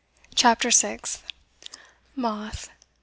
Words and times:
CHAPTER 0.33 0.71
SIXTH. 0.71 1.21
Moth. 2.15 2.71